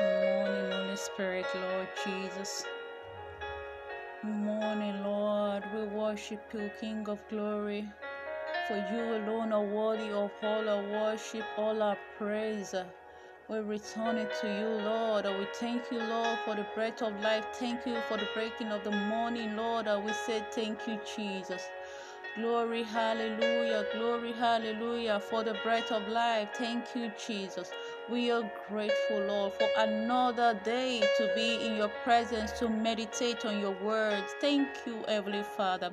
[0.00, 2.64] Morning, Holy Spirit, Lord Jesus.
[4.24, 5.64] Morning, Lord.
[5.74, 7.88] We worship you, King of glory.
[8.68, 12.74] For you alone are worthy of all our worship, all our praise.
[13.48, 15.26] We return it to you, Lord.
[15.26, 17.46] We thank you, Lord, for the breath of life.
[17.54, 19.86] Thank you for the breaking of the morning, Lord.
[20.04, 21.62] We say thank you, Jesus.
[22.36, 26.50] Glory, hallelujah, glory, hallelujah, for the breath of life.
[26.54, 27.72] Thank you, Jesus.
[28.10, 33.60] We are grateful, Lord, for another day to be in your presence, to meditate on
[33.60, 34.34] your words.
[34.40, 35.92] Thank you, Heavenly Father.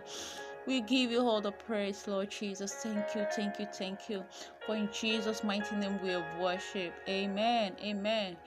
[0.66, 2.74] We give you all the praise, Lord Jesus.
[2.74, 4.24] Thank you, thank you, thank you.
[4.66, 6.94] For in Jesus' mighty name we have worship.
[7.10, 7.74] Amen.
[7.84, 8.38] Amen.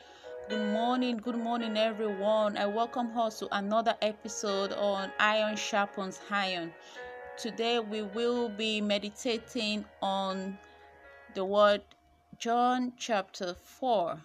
[0.49, 2.57] Good morning, good morning, everyone.
[2.57, 6.73] I welcome us to another episode on Iron Sharpens Iron.
[7.37, 10.57] Today we will be meditating on
[11.35, 11.83] the word
[12.39, 14.23] John chapter 4.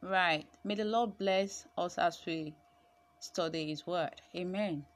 [0.00, 0.46] Right.
[0.64, 2.54] May the Lord bless us as we
[3.20, 4.22] study His word.
[4.34, 4.86] Amen.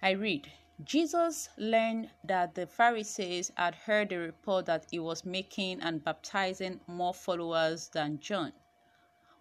[0.00, 0.48] I read
[0.84, 6.78] Jesus learned that the Pharisees had heard the report that he was making and baptizing
[6.86, 8.52] more followers than John.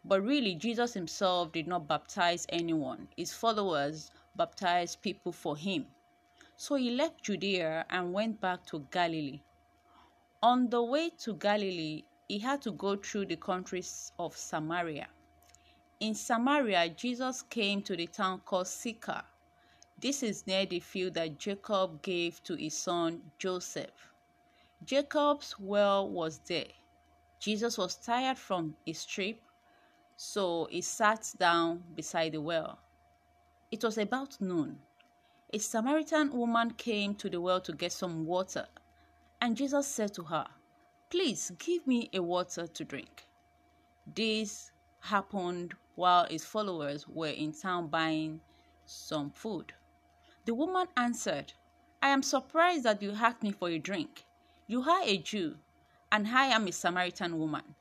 [0.03, 5.86] But really, Jesus himself did not baptize anyone, his followers baptized people for him.
[6.58, 9.41] So he left Judea and went back to Galilee.
[10.41, 15.07] On the way to Galilee, he had to go through the countries of Samaria.
[15.99, 19.23] In Samaria, Jesus came to the town called Sychar.
[19.99, 24.13] This is near the field that Jacob gave to his son Joseph.
[24.85, 26.71] Jacob's well was there.
[27.39, 29.41] Jesus was tired from his trip,
[30.15, 32.79] so he sat down beside the well.
[33.71, 34.79] It was about noon
[35.51, 38.67] a Samaritan woman came to the well to get some water,
[39.41, 40.47] and Jesus said to her,
[41.09, 43.27] Please give me a water to drink.
[44.05, 48.41] This happened while his followers were in town buying
[48.86, 49.73] some food.
[50.45, 51.53] The woman answered,
[52.02, 54.25] I am surprised that you asked me for a drink.
[54.67, 55.58] You are a Jew,
[56.11, 57.75] and I am a Samaritan woman.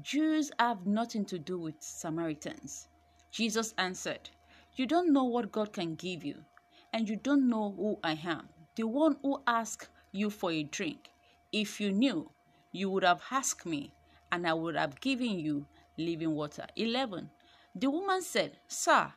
[0.00, 2.88] Jews have nothing to do with Samaritans.
[3.30, 4.30] Jesus answered,
[4.74, 6.44] You don't know what God can give you
[6.92, 11.10] and you don't know who I am, the one who asked you for a drink.
[11.52, 12.30] If you knew,
[12.72, 13.92] you would have asked me,
[14.32, 15.66] and I would have given you
[15.96, 16.66] living water.
[16.76, 17.30] 11.
[17.74, 19.12] The woman said, Sir,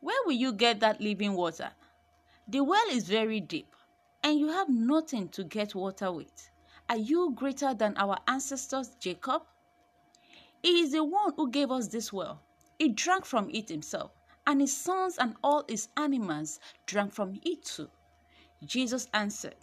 [0.00, 1.70] where will you get that living water?
[2.48, 3.74] The well is very deep,
[4.22, 6.50] and you have nothing to get water with.
[6.88, 9.42] Are you greater than our ancestors Jacob?
[10.62, 12.40] He is the one who gave us this well.
[12.78, 14.10] He drank from it himself
[14.46, 17.88] and his sons and all his animals drank from it too.
[18.64, 19.56] Jesus answered,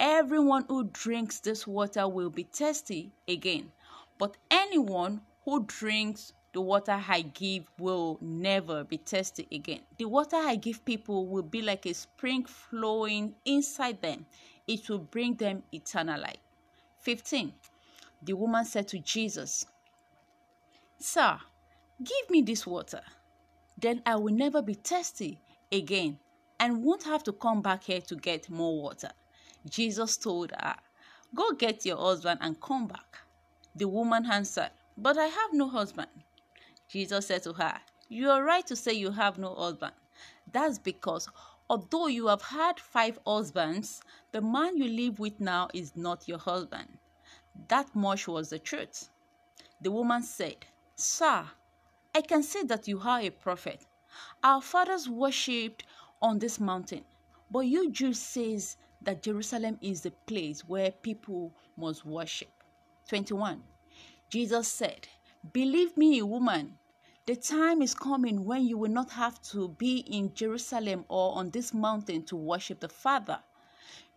[0.00, 3.70] Everyone who drinks this water will be thirsty again,
[4.18, 9.82] but anyone who drinks the water I give will never be thirsty again.
[9.98, 14.26] The water I give people will be like a spring flowing inside them.
[14.66, 16.40] It will bring them eternal life.
[17.02, 17.52] 15.
[18.22, 19.66] The woman said to Jesus,
[20.98, 21.38] Sir,
[22.02, 23.02] give me this water
[23.80, 25.40] then I will never be thirsty
[25.72, 26.18] again
[26.58, 29.10] and won't have to come back here to get more water.
[29.68, 30.76] Jesus told her,
[31.34, 33.18] Go get your husband and come back.
[33.74, 36.08] The woman answered, But I have no husband.
[36.88, 39.92] Jesus said to her, You are right to say you have no husband.
[40.50, 41.28] That's because
[41.68, 46.38] although you have had five husbands, the man you live with now is not your
[46.38, 46.98] husband.
[47.68, 49.08] That much was the truth.
[49.80, 50.66] The woman said,
[50.96, 51.46] Sir,
[52.14, 53.86] I can say that you are a prophet.
[54.42, 55.84] Our fathers worshipped
[56.20, 57.04] on this mountain,
[57.50, 62.50] but you Jews says that Jerusalem is the place where people must worship.
[63.08, 63.62] 21.
[64.28, 65.08] Jesus said,
[65.52, 66.78] Believe me, woman,
[67.26, 71.50] the time is coming when you will not have to be in Jerusalem or on
[71.50, 73.40] this mountain to worship the Father.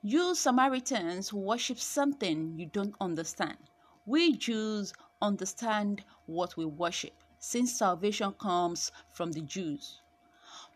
[0.02, 3.58] You Samaritans worship something you don't understand.
[4.06, 10.02] We Jews understand what we worship since salvation comes from the Jews.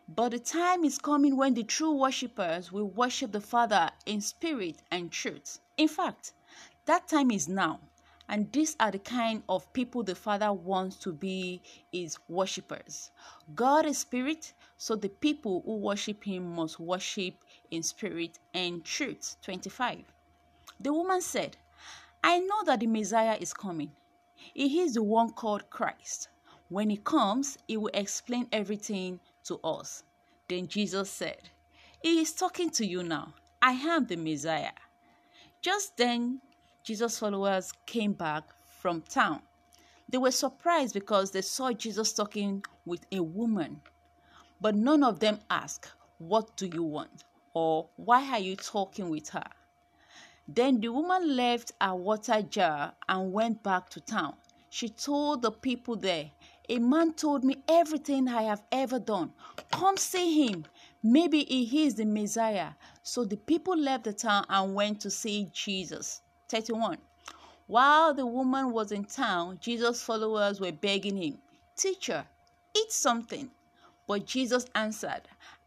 [0.10, 4.82] But the time is coming when the true worshippers will worship the Father in spirit
[4.90, 5.60] and truth.
[5.76, 6.32] In fact,
[6.86, 7.82] that time is now.
[8.30, 11.62] And these are the kind of people the Father wants to be
[11.92, 13.12] his worshippers.
[13.54, 17.36] God is spirit, so the people who worship him must worship
[17.70, 19.36] in spirit and truth.
[19.42, 20.06] 25.
[20.80, 21.58] The woman said,
[22.24, 23.92] I know that the Messiah is coming.
[24.36, 26.30] He is the one called Christ.
[26.70, 30.04] When he comes, he will explain everything to us.
[30.48, 31.50] Then Jesus said,
[32.02, 33.34] He is talking to you now.
[33.62, 34.72] I am the Messiah.
[35.62, 36.42] Just then,
[36.84, 38.44] Jesus' followers came back
[38.80, 39.42] from town.
[40.10, 43.82] They were surprised because they saw Jesus talking with a woman,
[44.62, 47.24] but none of them asked, What do you want?
[47.54, 49.50] or Why are you talking with her?
[50.48, 54.36] Then the woman left her water jar and went back to town.
[54.70, 56.30] She told the people there,
[56.70, 59.32] A man told me everything I have ever done.
[59.72, 60.66] Come see him.
[61.02, 62.72] Maybe he is the Messiah.
[63.04, 66.22] So the people left the town and went to see Jesus.
[66.50, 66.98] 31.
[67.68, 71.38] While the woman was in town, Jesus' followers were begging him,
[71.78, 72.26] Teacher,
[72.76, 73.50] eat something.
[74.06, 75.22] But Jesus answered,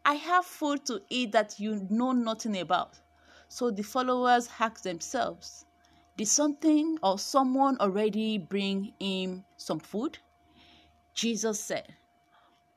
[0.05, 2.99] I have food to eat that you know nothing about.
[3.49, 5.65] So the followers asked themselves,
[6.15, 10.19] Did something or someone already bring him some food?
[11.13, 11.95] Jesus said,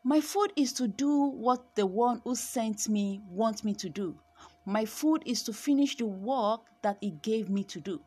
[0.02, 4.18] My food is to do what the one who sent me wants me to do.
[4.64, 8.00] My food is to finish the work that he gave me to do.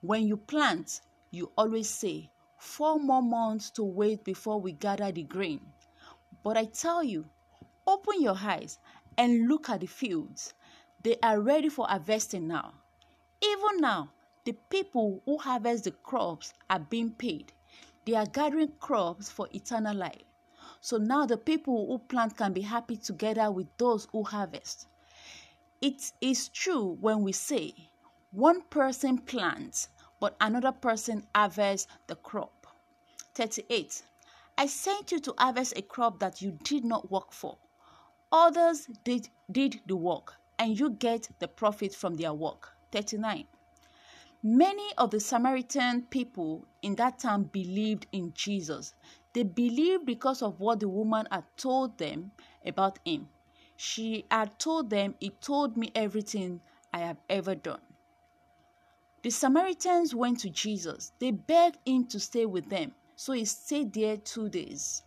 [0.00, 1.00] When you plant,
[1.30, 5.60] you always say, Four more months to wait before we gather the grain.
[6.42, 7.24] But I tell you,
[7.86, 8.78] open your eyes
[9.18, 10.54] and look at the fields.
[11.02, 12.74] They are ready for harvesting now.
[13.40, 14.10] Even now,
[14.44, 17.52] the people who harvest the crops are being paid.
[18.04, 20.24] They are gathering crops for eternal life.
[20.80, 24.88] So now the people who plant can be happy together with those who harvest.
[25.80, 27.74] It is true when we say,
[28.32, 29.88] one person plants,
[30.18, 32.66] but another person harvests the crop.
[33.34, 34.02] 38.
[34.58, 37.58] I sent you to harvest a crop that you did not work for.
[38.32, 42.70] Others did, did the work, and you get the profit from their work.
[42.90, 43.46] 39.
[44.44, 48.92] Many of the Samaritan people in that town believed in Jesus.
[49.34, 52.32] They believed because of what the woman had told them
[52.66, 53.28] about him.
[53.76, 56.60] She had told them, He told me everything
[56.92, 57.82] I have ever done.
[59.22, 61.12] The Samaritans went to Jesus.
[61.20, 65.04] They begged him to stay with them, so he stayed there two days.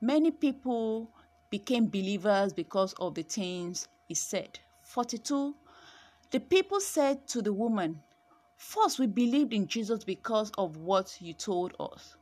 [0.00, 1.10] Many people
[1.50, 4.58] became believers because of the things he said.
[4.80, 5.54] 42.
[6.30, 8.02] The people said to the woman,
[8.58, 12.16] First, we believed in Jesus because of what you told us,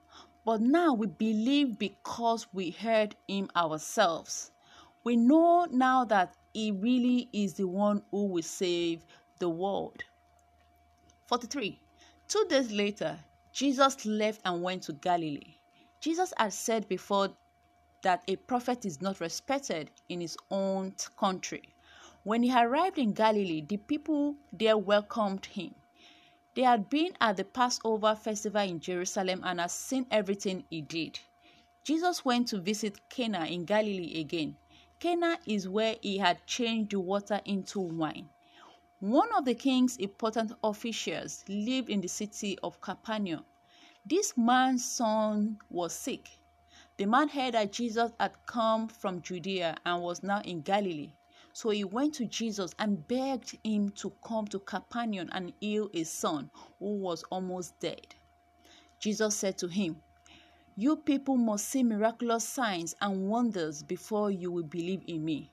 [0.44, 4.50] but now we believe because we heard him ourselves.
[5.02, 9.06] We know now that he really is the one who will save
[9.38, 10.04] the world.
[11.26, 11.80] 43.
[12.28, 13.18] Two days later,
[13.52, 15.54] Jesus left and went to Galilee.
[16.00, 17.30] Jesus had said before
[18.02, 21.62] that a prophet is not respected in his own country.
[22.24, 25.74] When he arrived in Galilee, the people there welcomed him.
[26.56, 31.20] They had been at the Passover festival in Jerusalem and had seen everything he did.
[31.84, 34.56] Jesus went to visit Cana in Galilee again.
[34.98, 38.30] Cana is where he had changed the water into wine.
[39.00, 43.44] One of the king's important officials lived in the city of Capernaum.
[44.06, 46.38] This man's son was sick.
[46.96, 51.10] The man heard that Jesus had come from Judea and was now in Galilee.
[51.56, 56.10] So he went to Jesus and begged him to come to Capernaum and heal his
[56.10, 58.14] son, who was almost dead.
[58.98, 60.02] Jesus said to him,
[60.76, 65.50] You people must see miraculous signs and wonders before you will believe in me.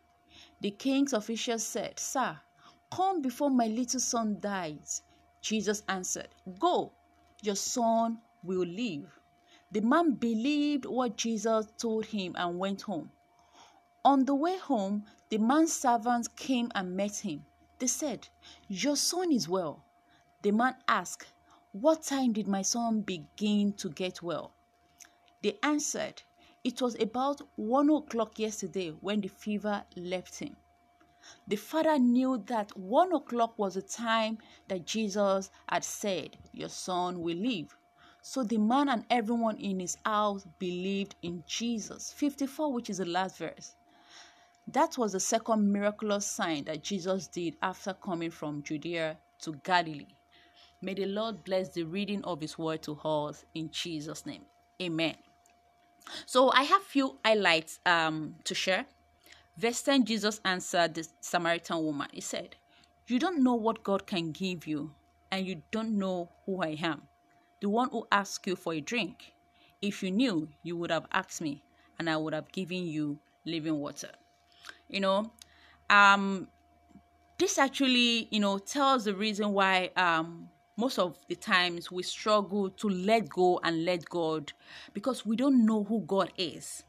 [0.60, 2.38] The king's official said, Sir,
[2.92, 5.04] Come before my little son dies.
[5.40, 6.92] Jesus answered, Go,
[7.44, 9.22] your son will live.
[9.72, 13.10] The man believed what Jesus told him and went home.
[14.06, 17.46] On the way home, the man's servants came and met him.
[17.80, 18.28] They said,
[18.68, 19.86] Your son is well.
[20.42, 21.32] The man asked,
[21.72, 24.52] What time did my son begin to get well?
[25.42, 26.22] They answered,
[26.66, 30.58] It was about one o'clock yesterday when the fever left him.
[31.48, 37.22] The father knew that one o'clock was the time that Jesus had said, Your son
[37.22, 37.78] will live.
[38.22, 42.12] So the man and everyone in his house believed in Jesus.
[42.12, 43.76] 54, which is the last verse.
[44.68, 50.16] That was the second miraculous sign that Jesus did after coming from Judea to Galilee.
[50.82, 54.44] May the Lord bless the reading of his word to us in Jesus' name.
[54.82, 55.16] Amen.
[56.26, 58.86] So I have few highlights um, to share.
[59.58, 62.08] Verse 10 Jesus answered the Samaritan woman.
[62.12, 62.56] He said,
[63.08, 64.92] You don't know what God can give you,
[65.32, 67.04] and you don't know who I am,
[67.62, 69.34] the one who asked you for a drink.
[69.82, 71.64] If you knew, you would have asked me,
[72.00, 74.12] and I would have given you living water.
[74.88, 75.32] You know,
[75.90, 76.48] um,
[77.38, 82.70] this actually, you know, tells the reason why um most of the times we struggle
[82.70, 84.54] to let go and let God
[84.94, 86.84] because we don't know who God is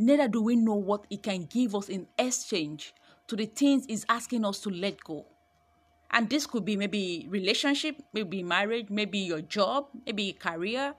[0.00, 2.94] neither do we know what He can give us in exchange
[3.28, 5.26] to the things He's asking us to let go.
[6.10, 10.94] And this could be maybe relationship, maybe marriage, maybe your job, maybe career,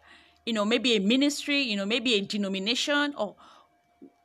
[0.46, 3.36] you know, maybe a ministry, you know, maybe a denomination or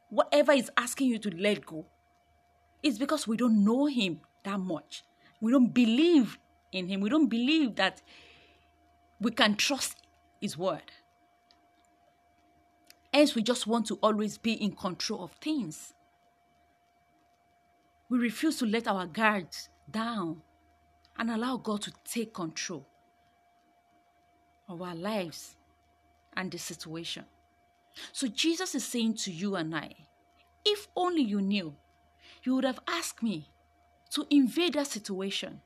[0.09, 1.87] whatever is asking you to let go.
[2.83, 5.03] It's because we don't know him that much.
[5.41, 6.39] We don't believe
[6.73, 7.01] in him.
[7.01, 8.03] We don't believe that
[9.21, 9.97] we can trust
[10.41, 10.93] his word.
[13.13, 15.95] Hence, we just want to always be in control of things.
[18.09, 20.43] We refuse to let our guards down
[21.19, 22.87] and allow God to take control
[24.69, 25.57] of our lives
[26.37, 27.25] and the situation.
[28.12, 29.93] So Jesus is saying to you and I,
[30.65, 31.75] if only you knew,
[32.43, 33.49] you would have asked me
[34.11, 35.61] to invade that situation.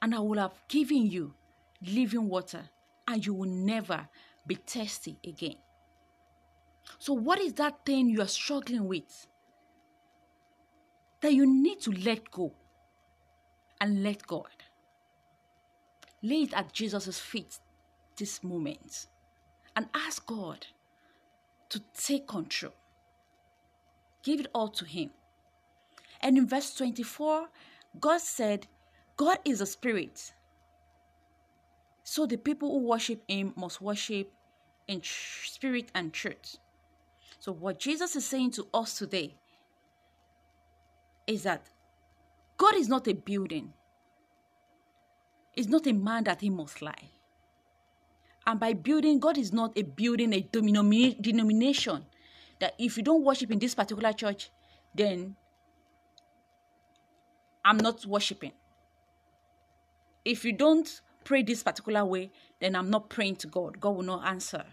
[0.00, 1.34] And I would have given you
[1.82, 2.62] living water,
[3.06, 4.08] and you will never
[4.46, 5.56] be thirsty again.
[6.98, 9.26] So, what is that thing you are struggling with
[11.20, 12.52] that you need to let go
[13.80, 14.46] and let God?
[16.22, 17.58] Lay it at Jesus' feet
[18.16, 19.06] this moment
[19.78, 20.66] and ask God
[21.68, 22.72] to take control.
[24.24, 25.10] Give it all to Him.
[26.20, 27.46] And in verse 24,
[28.00, 28.66] God said,
[29.16, 30.32] God is a spirit.
[32.02, 34.32] So the people who worship Him must worship
[34.88, 36.56] in spirit and truth.
[37.38, 39.36] So, what Jesus is saying to us today
[41.28, 41.62] is that
[42.56, 43.72] God is not a building,
[45.52, 47.10] He's not a man that He must lie.
[48.48, 52.06] And by building, God is not a building, a denomination
[52.60, 54.50] that if you don't worship in this particular church,
[54.94, 55.36] then
[57.62, 58.52] I'm not worshiping.
[60.24, 60.88] If you don't
[61.24, 63.80] pray this particular way, then I'm not praying to God.
[63.80, 64.64] God will not answer.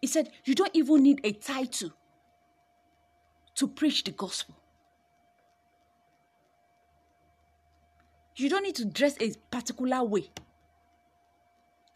[0.00, 1.92] He said, You don't even need a title
[3.54, 4.56] to preach the gospel.
[8.38, 10.30] You don't need to dress a particular way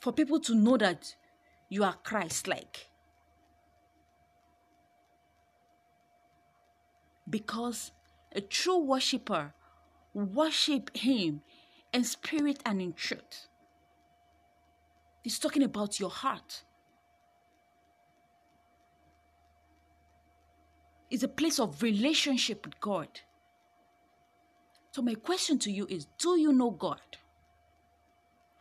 [0.01, 1.15] for people to know that
[1.69, 2.89] you are Christ like.
[7.31, 7.93] Because
[8.33, 9.55] a true worshiper
[10.15, 11.43] worship him
[11.93, 13.47] in spirit and in truth.
[15.23, 16.65] He's talking about your heart.
[21.09, 23.21] It's a place of relationship with God.
[24.93, 27.01] So, my question to you is Do you know God?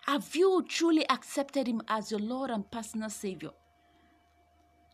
[0.05, 3.51] Have you truly accepted Him as your Lord and personal Savior?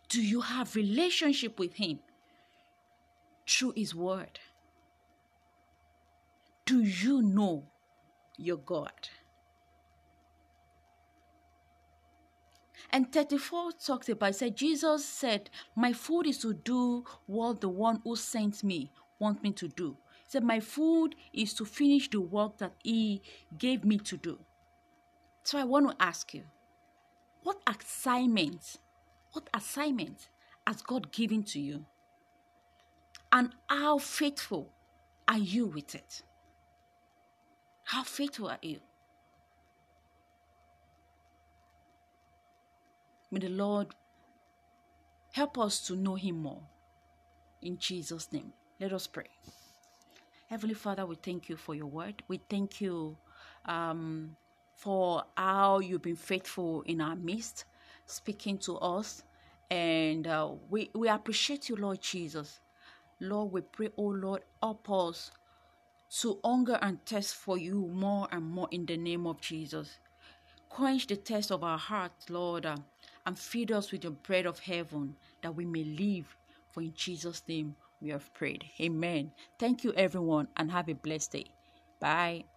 [0.10, 2.00] Do you have relationship with Him
[3.48, 4.40] through His Word?
[6.66, 7.66] Do you know
[8.38, 9.10] your God?
[12.92, 18.02] And 34 talks about, said, Jesus said, My food is to do what the one
[18.04, 22.58] who sent me wants me to do said, My food is to finish the work
[22.58, 23.22] that He
[23.58, 24.40] gave me to do.
[25.44, 26.44] So I want to ask you,
[27.44, 28.76] what assignment,
[29.32, 30.28] what assignment
[30.68, 31.86] has God given to you?
[33.32, 34.70] And how faithful
[35.28, 36.22] are you with it?
[37.86, 38.82] How faithful are you?
[43.32, 43.88] May the Lord
[45.32, 46.64] help us to know Him more.
[47.62, 49.28] In Jesus' name, let us pray.
[50.50, 52.24] Heavenly Father, we thank you for your word.
[52.30, 53.18] We thank you
[53.66, 54.38] um,
[54.76, 57.66] for how you've been faithful in our midst,
[58.06, 59.24] speaking to us.
[59.70, 62.62] And uh, we, we appreciate you, Lord Jesus.
[63.20, 65.32] Lord, we pray, oh Lord, help us
[66.22, 70.00] to hunger and thirst for you more and more in the name of Jesus.
[70.70, 72.78] Quench the thirst of our hearts, Lord, uh,
[73.26, 76.38] and feed us with the bread of heaven that we may live.
[76.72, 78.66] For in Jesus' name we have prayed.
[78.82, 79.34] Amen.
[79.60, 81.46] Thank you, everyone, and have a blessed day.
[82.00, 82.48] Bye.